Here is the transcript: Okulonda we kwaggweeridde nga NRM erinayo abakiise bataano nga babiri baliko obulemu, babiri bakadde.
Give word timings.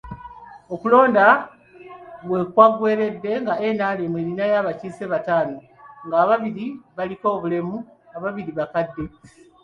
Okulonda 0.73 1.25
we 2.29 2.39
kwaggweeridde 2.53 3.31
nga 3.41 3.53
NRM 3.75 4.13
erinayo 4.21 4.55
abakiise 4.61 5.03
bataano 5.13 5.57
nga 6.05 6.17
babiri 6.29 6.65
baliko 6.97 7.27
obulemu, 7.35 7.75
babiri 8.23 8.51
bakadde. 8.59 9.03